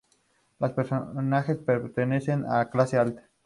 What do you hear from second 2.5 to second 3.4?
la clase alta.